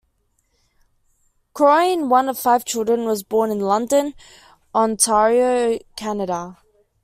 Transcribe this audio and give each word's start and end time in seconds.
Cronyn, 1.53 2.09
one 2.09 2.27
of 2.27 2.39
five 2.39 2.65
children, 2.65 3.05
was 3.05 3.21
born 3.21 3.51
in 3.51 3.59
London, 3.59 4.15
Ontario, 4.73 5.77
Canada. 5.95 6.57